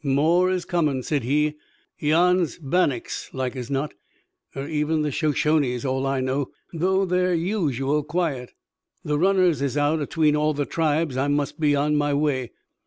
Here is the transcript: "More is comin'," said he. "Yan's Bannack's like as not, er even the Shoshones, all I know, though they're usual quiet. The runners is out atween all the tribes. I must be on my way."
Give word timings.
"More 0.03 0.49
is 0.49 0.65
comin'," 0.65 1.03
said 1.03 1.21
he. 1.25 1.53
"Yan's 1.99 2.57
Bannack's 2.57 3.29
like 3.33 3.55
as 3.55 3.69
not, 3.69 3.93
er 4.57 4.67
even 4.67 5.03
the 5.03 5.11
Shoshones, 5.11 5.85
all 5.85 6.07
I 6.07 6.19
know, 6.21 6.49
though 6.73 7.05
they're 7.05 7.35
usual 7.35 8.01
quiet. 8.01 8.53
The 9.05 9.19
runners 9.19 9.61
is 9.61 9.77
out 9.77 10.01
atween 10.01 10.35
all 10.35 10.55
the 10.55 10.65
tribes. 10.65 11.17
I 11.17 11.27
must 11.27 11.59
be 11.59 11.75
on 11.75 11.95
my 11.97 12.15
way." 12.15 12.49